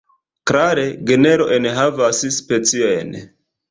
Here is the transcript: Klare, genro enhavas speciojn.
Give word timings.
Klare, 0.51 0.85
genro 1.13 1.49
enhavas 1.59 2.27
speciojn. 2.41 3.19